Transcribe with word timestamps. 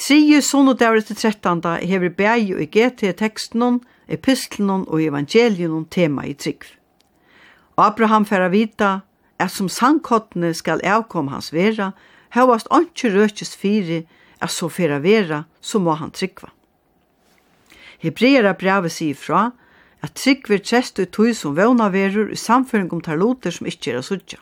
Trije 0.00 0.40
sonodavret 0.40 1.04
til 1.10 1.16
13. 1.16 1.60
hever 1.84 2.08
bæg 2.08 2.54
og 2.54 2.62
i 2.62 2.66
GT-tekstnum, 2.72 3.82
epistelnum 4.08 4.86
og 4.88 5.02
evangeliunum 5.02 5.84
tema 5.84 6.22
i 6.24 6.32
trygg. 6.32 6.64
Abraham 7.76 8.24
færa 8.24 8.48
vita 8.48 9.00
at 9.38 9.50
som 9.50 9.68
sangkottene 9.68 10.54
skal 10.54 10.80
avkom 10.84 11.28
hans 11.28 11.52
vera, 11.52 11.90
hevast 12.32 12.70
anki 12.70 13.10
røkjist 13.12 13.58
fyri 13.60 14.06
at 14.40 14.50
så 14.50 14.68
færa 14.68 15.02
vera, 15.04 15.42
så 15.60 15.78
må 15.78 15.92
han 15.92 16.10
tryggva. 16.10 16.48
Hebreera 18.00 18.54
brevet 18.56 18.92
sier 18.92 19.14
fra 19.14 19.50
at 20.00 20.14
trygg 20.16 20.48
vir 20.48 20.64
trest 20.64 20.98
og 20.98 21.10
tog 21.12 21.34
som 21.36 21.56
vøvna 21.56 21.90
verur 21.92 22.32
i 22.32 22.40
samføring 22.40 22.88
om 22.92 23.04
tarloter 23.04 23.52
som 23.52 23.68
ikkje 23.68 23.92
er 23.92 24.00
a 24.00 24.02
sudja. 24.02 24.40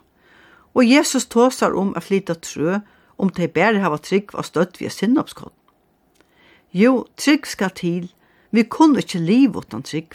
Og 0.74 0.86
Jesus 0.86 1.26
tåsar 1.26 1.74
om 1.74 1.96
a 1.96 2.00
flyta 2.00 2.38
trø 2.38 2.78
om 3.18 3.30
de 3.34 3.48
bare 3.48 3.82
hava 3.82 3.98
trygg 3.98 4.34
og 4.34 4.46
støtt 4.46 4.78
via 4.80 4.90
sinnoppskott. 4.92 5.54
Jo, 6.72 7.06
trygg 7.16 7.46
skal 7.46 7.74
til. 7.74 8.08
Vi 8.50 8.64
kunne 8.64 9.02
ikke 9.02 9.18
liv 9.18 9.56
utan 9.56 9.82
trygg. 9.82 10.14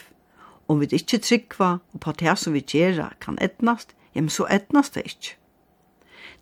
Om 0.67 0.79
vi 0.79 0.87
ikke 0.95 1.19
tryggva 1.19 1.77
og 1.93 1.99
på 1.99 2.13
det 2.19 2.37
som 2.39 2.53
vi 2.55 2.63
gjør 2.63 3.15
kan 3.19 3.37
etnast, 3.41 3.93
ja, 4.15 4.21
men 4.21 4.29
så 4.29 4.47
etnast 4.49 4.95
det 4.95 5.03
ikke. 5.09 5.35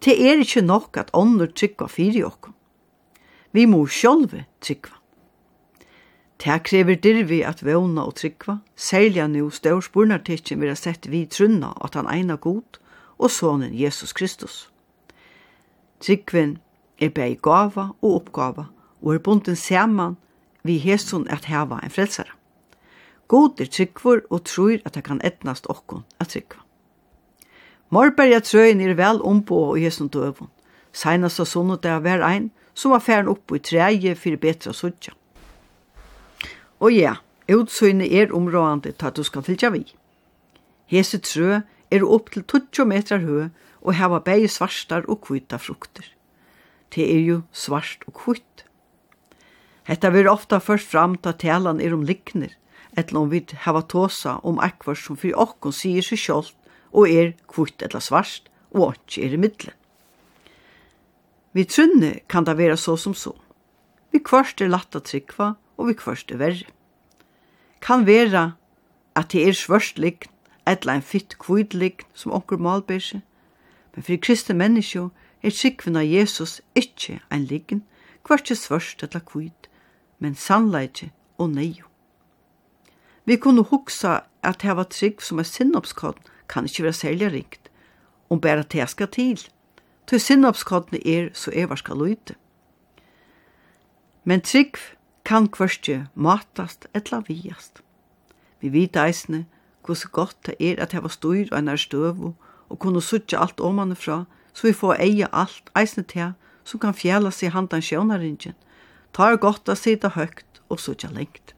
Det 0.05 0.15
er 0.17 0.39
ikke 0.39 0.61
nok 0.61 0.97
at 0.97 1.13
ånder 1.13 1.47
tryggva 1.47 1.87
fyrir 1.87 2.25
okkur. 2.25 2.53
Vi 3.51 3.65
må 3.65 3.85
sjolve 3.87 4.45
tryggva. 4.61 4.97
Det 6.41 6.63
krever 6.65 6.97
dirvi 6.97 7.41
at 7.45 7.61
vevna 7.61 8.07
og 8.09 8.15
tryggva, 8.17 8.61
særlig 8.75 9.27
nu 9.29 9.49
stør 9.49 9.81
spurnartikken 9.85 10.61
vi 10.61 10.71
har 10.71 10.79
sett 10.79 11.05
vi 11.11 11.25
trunna 11.25 11.75
at 11.85 11.93
han 11.93 12.09
eina 12.09 12.35
god, 12.35 12.79
og 13.19 13.29
sonen 13.29 13.75
Jesus 13.77 14.13
Kristus. 14.13 14.70
Tryggvin 16.01 16.57
er 16.97 17.11
bæði 17.13 17.37
gava 17.45 17.91
og 18.01 18.15
oppgava 18.21 18.67
og 19.01 19.13
er 19.15 19.21
bunden 19.25 19.55
saman 19.55 20.17
vi 20.65 20.77
hesson 20.81 21.27
at 21.29 21.45
hava 21.49 21.79
en 21.83 21.93
frelsara. 21.93 22.33
God 23.27 23.61
er 23.61 23.69
tryggvor 23.71 24.25
og 24.29 24.43
trur 24.45 24.81
at 24.85 24.95
det 24.95 25.05
kan 25.05 25.21
etnast 25.23 25.69
okkon 25.69 26.03
at 26.19 26.33
tryggva. 26.33 26.61
Morberga 27.91 28.39
trøyen 28.39 28.81
er 28.81 28.95
vel 28.95 29.21
ombo 29.21 29.61
og 29.71 29.79
hesson 29.79 30.09
døvun. 30.11 30.49
Seinast 30.93 31.39
av 31.39 31.47
sonnet 31.47 31.85
er 31.85 32.01
hver 32.03 32.23
ein 32.25 32.51
som 32.73 32.91
var 32.91 33.03
færen 33.03 33.29
oppe 33.31 33.59
i 33.59 33.63
treje 33.63 34.15
for 34.15 34.37
betra 34.41 34.73
suttja. 34.73 35.13
Og 36.79 36.93
ja, 36.95 37.15
utsøyne 37.51 38.07
er 38.07 38.33
områdande 38.33 38.91
til 38.91 39.07
at 39.07 39.17
du 39.17 39.23
skal 39.23 39.43
fylja 39.43 39.69
vi. 39.69 39.83
Hese 40.87 41.19
trø 41.19 41.61
er 41.91 42.03
opp 42.07 42.31
til 42.31 42.43
20 42.47 42.87
meter 42.87 43.21
høy 43.23 43.49
og 43.81 43.97
hava 43.97 44.21
bei 44.23 44.47
svartar 44.47 45.07
og 45.09 45.23
kvita 45.25 45.57
frukter. 45.57 46.05
Det 46.93 47.05
er 47.07 47.21
jo 47.25 47.41
svart 47.51 48.03
og 48.07 48.15
kvitt. 48.19 48.65
Hetta 49.89 50.11
ver 50.13 50.29
ofta 50.29 50.59
først 50.59 50.89
fram 50.91 51.17
ta 51.17 51.33
talan 51.33 51.81
er 51.81 51.93
om 51.95 52.03
likner, 52.05 52.53
etla 52.97 53.23
om 53.23 53.31
vi 53.31 53.41
hava 53.65 53.81
tåsa 53.81 54.39
om 54.43 54.59
akvar 54.59 54.99
som 54.99 55.17
fyrir 55.17 55.39
okkon 55.39 55.73
sier 55.73 56.05
seg 56.05 56.19
sjálft 56.19 56.57
og 56.91 57.07
er 57.09 57.33
kvitt 57.47 57.81
etla 57.81 58.01
svart, 58.03 58.49
og 58.71 58.95
ikke 58.95 59.25
er 59.25 59.33
i 59.35 59.39
middelen. 59.39 59.77
Vi 61.51 61.65
trunne 61.67 62.19
kan 62.31 62.45
det 62.47 62.57
være 62.57 62.77
så 62.77 62.95
som 62.95 63.13
så. 63.13 63.33
Vi 64.11 64.19
kvørst 64.19 64.61
er 64.61 64.71
latt 64.71 64.95
å 64.95 65.03
trykva, 65.03 65.55
og 65.75 65.87
vi 65.89 65.95
kvørst 65.99 66.31
er 66.31 66.39
verre. 66.39 66.67
Kan 67.83 68.05
være 68.07 68.53
at 69.15 69.31
det 69.33 69.43
er 69.47 69.57
svørst 69.57 69.99
likn, 69.99 70.29
etla 70.67 70.95
en 70.95 71.03
fytt 71.03 71.35
likn 71.73 72.05
som 72.13 72.31
onker 72.31 72.57
malbyrse, 72.57 73.21
Men 73.95 74.03
fyrir 74.03 74.21
kristne 74.23 74.55
menneskje 74.55 75.09
er 75.43 75.55
sikven 75.55 75.97
av 75.99 76.07
Jesus 76.07 76.59
ikkje 76.75 77.19
ein 77.29 77.47
liggen, 77.49 77.83
kvartje 78.23 78.55
svørst 78.55 79.03
eller 79.03 79.23
kvitt, 79.25 79.69
men 80.19 80.35
sannleikje 80.35 81.11
og 81.37 81.55
neio. 81.55 81.87
Vi 83.25 83.37
kunne 83.37 83.63
hugsa 83.63 84.21
at 84.43 84.61
heva 84.65 84.83
trygg 84.83 85.21
som 85.21 85.39
er 85.39 85.49
sinnopskodden 85.49 86.29
kan 86.51 86.65
ikkje 86.67 86.83
vera 86.83 86.97
særlig 86.97 87.31
rikt, 87.31 87.69
om 88.29 88.41
bæra 88.41 88.63
det 88.63 88.89
skal 88.89 89.07
til, 89.07 89.39
til 90.07 90.19
sinnopskodden 90.19 90.99
er 91.05 91.29
så 91.33 91.51
evarska 91.53 91.93
løyte. 91.93 92.35
Men 94.23 94.41
trygg 94.41 94.77
kan 95.25 95.47
kvartje 95.47 96.07
matast 96.15 96.87
eller 96.93 97.23
viast. 97.27 97.81
Vi 98.61 98.69
vita 98.69 99.05
eisne 99.05 99.45
hvordan 99.85 100.11
godt 100.11 100.37
det 100.45 100.55
er 100.59 100.81
at 100.81 100.93
heva 100.93 101.09
styr 101.09 101.47
og 101.51 101.57
einar 101.57 101.75
støvu 101.75 102.35
og 102.71 102.79
kunne 102.79 103.01
suttje 103.03 103.39
alt 103.39 103.59
omanifra, 103.59 104.23
så 104.53 104.67
vi 104.67 104.73
får 104.73 104.99
eie 105.03 105.27
alt, 105.31 105.69
eisne 105.77 106.03
til, 106.07 106.33
som 106.63 106.79
kan 106.79 106.95
fjæla 106.95 107.31
seg 107.35 107.51
handan 107.55 107.83
sjånaringen. 107.83 108.55
Ta 109.11 109.31
er 109.31 109.41
godt 109.41 109.69
å 109.69 109.75
sitte 109.75 110.13
høgt 110.15 110.61
og 110.71 110.79
suttje 110.79 111.11
lengt. 111.11 111.53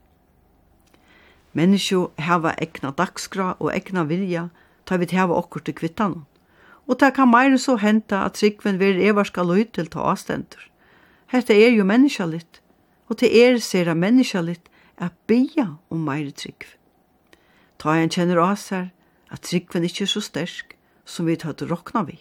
Menneskjo 1.53 2.07
heva 2.17 2.55
egna 2.61 2.89
dagskra 2.97 3.53
og 3.59 3.69
egna 3.75 4.07
vilja, 4.09 4.47
ta 4.85 4.97
vi 4.97 5.07
heva 5.11 5.37
okkur 5.37 5.61
til 5.61 5.77
kvittan. 5.77 6.23
Og 6.89 6.97
ta 6.99 7.11
kan 7.15 7.29
meire 7.29 7.59
så 7.61 7.77
henta 7.79 8.25
at 8.25 8.39
tryggven 8.39 8.79
vil 8.81 8.99
evarska 9.05 9.45
løy 9.45 9.67
til 9.71 9.87
ta 9.87 10.01
avstendur. 10.09 10.65
Hette 11.29 11.53
er 11.53 11.71
jo 11.77 11.85
menneskjallit, 11.85 12.59
og 13.07 13.21
til 13.21 13.37
er 13.37 13.59
ser 13.61 13.89
a 13.89 13.93
menneskjallit 13.93 14.69
at 14.97 15.13
bia 15.27 15.75
om 15.89 16.03
meire 16.05 16.33
tryggv. 16.33 16.75
Ta 17.77 17.95
en 17.99 18.11
kjenner 18.11 18.41
av 18.41 18.57
seg 18.59 18.89
at 19.33 19.45
tryggven 19.45 19.85
ikkje 19.85 20.07
er 20.07 20.11
så 20.11 20.21
stersk, 20.23 20.73
som 21.05 21.25
vi 21.25 21.35
tatt 21.37 21.61
råkna 21.61 22.03
vi. 22.07 22.19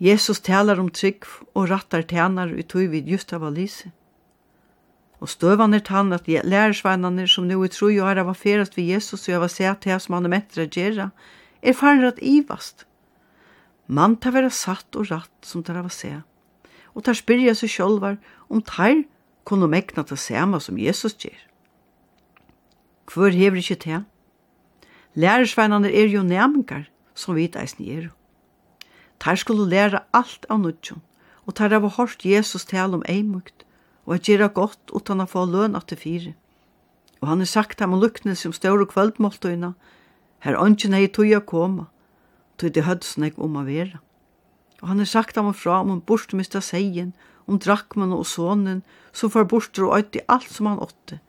Jesus 0.00 0.40
talar 0.40 0.80
om 0.80 0.88
trygg 0.88 1.26
og 1.52 1.68
rattar 1.68 2.02
tænar 2.08 2.52
ut 2.56 2.68
tog 2.68 2.88
vid 2.88 3.08
just 3.08 3.32
av 3.36 3.44
Alise. 3.44 3.92
Og 5.20 5.28
støvan 5.28 5.76
er 5.76 5.84
tann 5.84 6.14
at 6.16 6.28
lærersveinane 6.28 7.26
som 7.28 7.44
nu 7.44 7.58
i 7.64 7.68
tro 7.68 7.90
jo 7.92 8.06
er 8.08 8.22
av 8.22 8.30
affærast 8.32 8.78
vi 8.78 8.88
Jesus 8.88 9.28
og 9.28 9.34
av 9.36 9.44
å 9.44 9.52
se 9.52 9.68
til 9.84 10.00
som 10.00 10.16
han 10.16 10.24
er 10.24 10.32
mettere 10.32 10.64
gjerra, 10.64 11.10
er 11.60 11.76
farin 11.76 12.08
at 12.08 12.22
ivast. 12.24 12.86
Man 13.86 14.16
tar 14.16 14.32
vera 14.32 14.48
satt 14.48 14.96
og 14.96 15.10
ratt 15.10 15.44
som 15.44 15.62
tar 15.62 15.76
av 15.76 15.90
å 15.90 15.92
se. 15.92 16.14
Og 16.96 17.04
tar 17.04 17.18
spyrja 17.18 17.52
seg 17.54 17.68
sjolvar 17.68 18.16
om 18.48 18.64
tar 18.64 19.04
kunne 19.44 19.68
mekna 19.68 20.06
til 20.08 20.16
sema 20.16 20.60
som 20.60 20.80
Jesus 20.80 21.18
gjer. 21.20 21.36
Hvor 23.10 23.34
hever 23.34 23.60
ikkje 23.60 23.76
til? 23.84 24.00
Lærersveinane 25.18 25.90
er 25.90 26.08
jo 26.08 26.22
næmingar, 26.22 26.86
som 27.20 27.36
vi 27.36 27.46
eisen 27.60 27.86
er. 27.86 28.10
Tar 29.20 29.36
skulle 29.36 29.68
læra 29.68 30.04
alt 30.16 30.46
av 30.48 30.62
nudjon, 30.62 31.02
og 31.44 31.54
tar 31.54 31.74
av 31.76 31.84
hårst 31.96 32.24
Jesus 32.24 32.64
tal 32.64 32.96
om 32.96 33.04
eimukt, 33.08 33.66
og 34.08 34.16
at 34.16 34.28
gjøre 34.28 34.48
godt 34.56 34.94
utan 34.96 35.20
å 35.20 35.28
få 35.28 35.44
løn 35.44 35.76
at 35.76 35.92
det 35.92 36.00
fire. 36.00 36.34
Og 37.20 37.28
han 37.28 37.42
har 37.44 37.50
sagt 37.50 37.80
ham 37.80 37.92
om 37.92 38.00
lukkne 38.00 38.34
som 38.36 38.52
større 38.56 38.86
kvöldmåltøyna, 38.88 39.74
her 40.40 40.56
ønsken 40.56 40.96
hei 40.96 41.08
tøya 41.12 41.42
koma, 41.44 41.90
tøy 42.56 42.70
det 42.72 42.86
hødsen 42.86 43.26
jeg 43.26 43.36
om 43.36 43.58
å 43.60 43.66
være. 43.66 44.00
Og 44.80 44.88
han 44.88 45.02
har 45.02 45.10
sagt 45.10 45.36
ham 45.36 45.52
fra 45.52 45.82
om 45.84 45.92
en 45.92 46.00
borst 46.00 46.32
mista 46.32 46.62
seien, 46.64 47.12
om 47.46 47.58
drakmen 47.60 48.14
og 48.16 48.24
sonen, 48.26 48.80
som 49.12 49.32
var 49.34 49.44
bort 49.50 49.78
og 49.78 49.98
øyde 49.98 50.24
alt 50.28 50.48
som 50.48 50.70
han 50.70 50.80
åtte, 50.80 51.20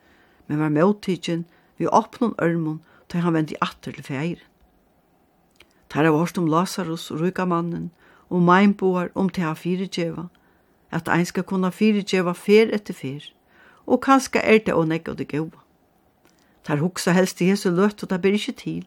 men 0.46 0.62
var 0.62 0.72
møtidgen 0.72 1.44
vi 1.76 1.90
åpnån 1.90 2.38
ørmon, 2.40 2.80
tøy 3.08 3.20
han 3.20 3.36
vendi 3.36 3.58
atter 3.60 3.92
til 3.92 4.06
feiren. 4.06 4.51
Tar 5.92 6.08
av 6.08 6.16
hørst 6.16 6.38
om 6.40 6.46
Lazarus 6.48 7.10
og 7.12 7.20
rykamannen, 7.20 7.90
og 8.32 8.40
meinboar 8.40 9.10
om 9.14 9.28
til 9.28 9.44
ha 9.44 9.52
fyrirgjeva, 9.52 10.30
at 10.88 11.08
ein 11.12 11.26
skal 11.28 11.44
kunna 11.44 11.68
fyrirgjeva 11.68 12.32
fer 12.32 12.72
etter 12.72 12.96
fer, 12.96 13.26
og 13.84 14.00
kanska 14.06 14.40
er 14.40 14.62
det 14.64 14.72
å 14.72 14.86
nekka 14.88 15.12
det 15.18 15.28
gaua. 15.28 15.60
Tar 16.64 16.80
hugsa 16.80 17.12
helst 17.12 17.42
i 17.44 17.50
Jesu 17.50 17.68
løtt, 17.68 18.00
og 18.00 18.08
det 18.08 18.22
ber 18.24 18.38
ikkje 18.38 18.56
til, 18.62 18.82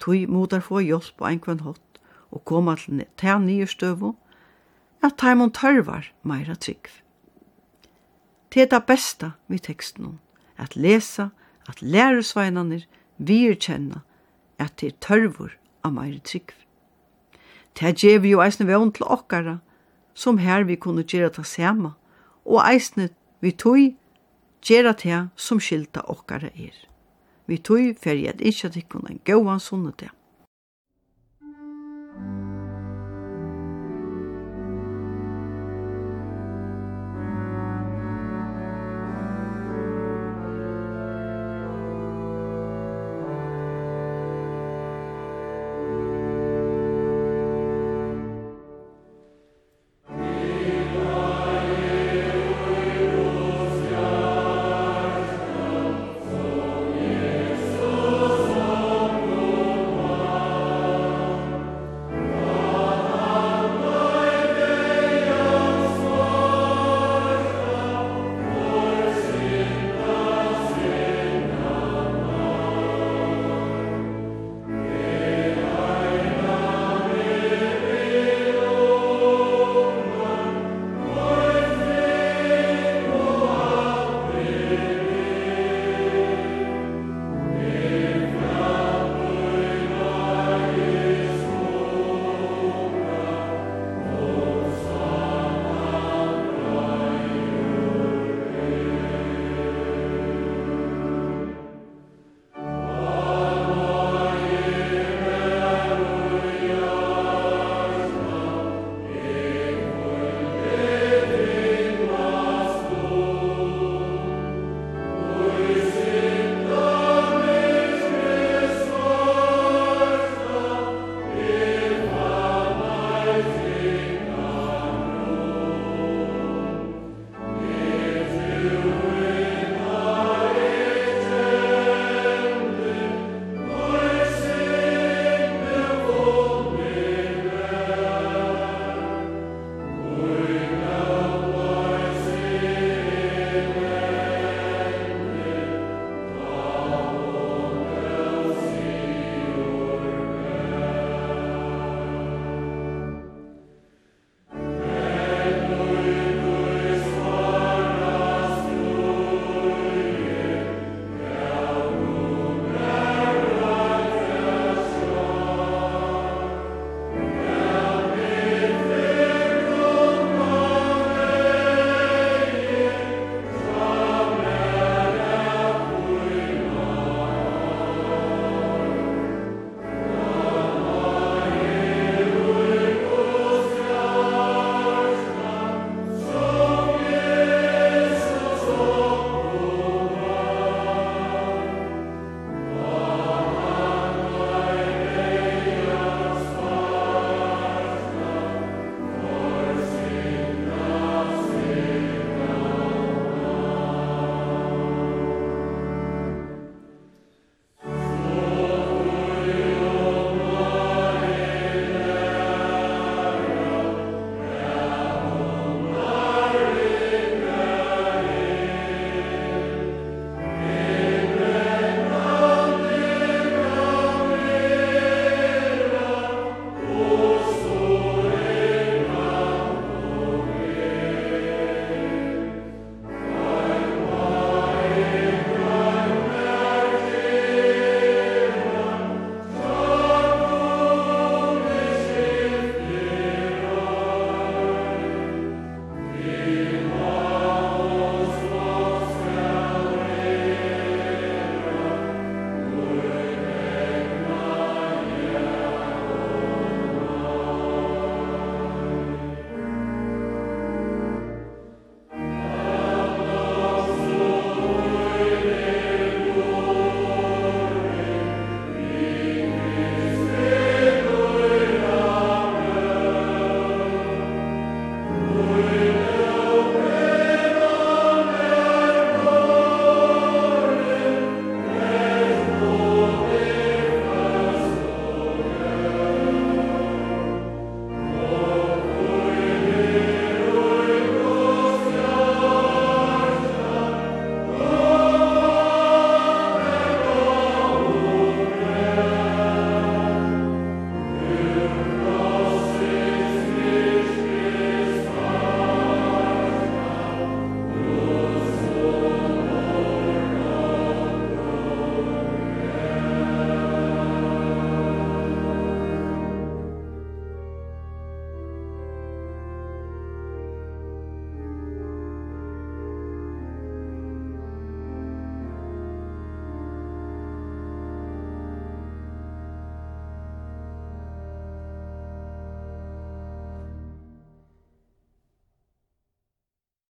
tog 0.00 0.24
modar 0.32 0.64
få 0.64 0.80
hjelp 0.80 1.12
på 1.20 1.28
enkvann 1.28 1.60
hot, 1.66 2.00
og 2.32 2.44
koma 2.48 2.78
til 2.80 3.04
ta 3.20 3.36
nye 3.36 3.68
støvo, 3.68 4.16
at 5.04 5.18
taimon 5.20 5.52
tørvar 5.52 6.08
meira 6.24 6.56
tryggv. 6.56 7.02
Det 8.48 8.62
er 8.62 8.72
det 8.72 8.86
beste 8.88 9.34
vi 9.52 9.58
teksten 9.58 10.14
om, 10.14 10.18
at 10.56 10.76
lesa, 10.76 11.28
at 11.68 11.82
læresveinanir 11.82 12.86
virkjenna 13.18 14.00
at 14.58 14.80
det 14.80 14.88
er 14.88 15.00
tørvor 15.00 15.58
av 15.84 15.94
meire 15.94 16.20
trygg. 16.20 16.52
Det 17.78 17.94
gjev 18.02 18.26
jo 18.28 18.42
eisne 18.44 18.66
vevn 18.68 18.92
til 18.92 19.06
okkara, 19.08 19.58
som 20.14 20.38
her 20.38 20.64
vi 20.68 20.76
kunne 20.76 21.04
gjera 21.08 21.30
ta 21.32 21.42
sema, 21.42 21.94
og 22.44 22.60
eisne 22.66 23.08
vi 23.40 23.50
tog 23.50 23.94
gjera 24.62 24.92
ta 24.92 25.26
som 25.36 25.60
skilta 25.60 26.04
okkara 26.06 26.52
er. 26.54 26.74
Vi 27.46 27.58
tog 27.58 27.96
fyrir 28.02 28.34
at 28.34 28.40
ikkje 28.40 28.70
tikkun 28.76 29.08
en 29.10 29.20
gauan 29.24 29.60
sunnet 29.60 29.98
det. 30.00 30.10